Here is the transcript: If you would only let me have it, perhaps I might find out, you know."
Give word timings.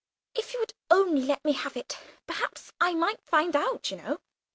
If 0.33 0.55
you 0.55 0.59
would 0.61 0.73
only 0.89 1.21
let 1.21 1.45
me 1.45 1.51
have 1.53 1.77
it, 1.77 1.99
perhaps 2.25 2.71
I 2.81 2.95
might 2.95 3.21
find 3.21 3.55
out, 3.55 3.91
you 3.91 3.97
know." 3.97 4.19